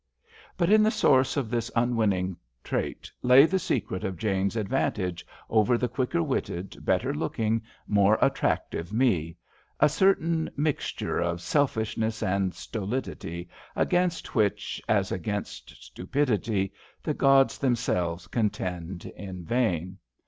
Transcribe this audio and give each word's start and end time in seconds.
But 0.57 0.71
in 0.71 0.81
the 0.81 0.89
source 0.89 1.37
of 1.37 1.51
this 1.51 1.69
unwinning 1.75 2.35
trait 2.63 3.11
lay 3.21 3.45
the 3.45 3.59
secret 3.59 4.03
of 4.03 4.17
Jane's 4.17 4.55
advantage 4.55 5.23
over 5.47 5.77
the 5.77 5.87
quicker 5.87 6.23
witted, 6.23 6.83
better 6.83 7.13
looking, 7.13 7.61
more 7.85 8.17
attrac 8.17 8.61
tive 8.71 8.91
Me 8.91 9.37
—^ 9.81 9.89
certain 9.91 10.49
mixture 10.57 11.19
of 11.19 11.39
selfishness 11.39 12.23
and 12.23 12.55
stolidity 12.55 13.47
against 13.75 14.33
which, 14.33 14.81
as 14.89 15.11
against 15.11 15.69
stupidity, 15.83 16.73
the 17.03 17.13
gods 17.13 17.59
themselves 17.59 18.25
contend 18.25 19.05
in 19.05 19.45
vain. 19.45 19.99